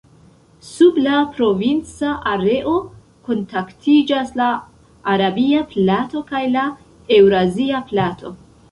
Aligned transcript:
Sub 0.67 0.95
la 1.07 1.17
provinca 1.35 2.13
areo 2.31 2.73
kontaktiĝas 3.29 4.35
la 4.43 4.51
arabia 5.15 5.63
plato 5.77 6.27
kaj 6.33 6.45
la 6.57 6.67
eŭrazia 7.21 7.87
plato. 7.93 8.37